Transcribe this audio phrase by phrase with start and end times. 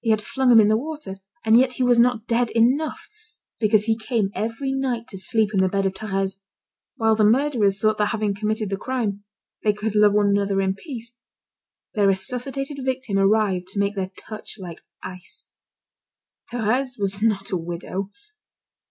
[0.00, 3.06] He had flung him in the water; and yet he was not dead enough,
[3.60, 6.40] because he came every night to sleep in the bed of Thérèse.
[6.96, 9.24] While the murderers thought that having committed the crime,
[9.62, 11.12] they could love one another in peace,
[11.92, 15.48] their resuscitated victim arrived to make their touch like ice.
[16.50, 18.10] Thérèse was not a widow.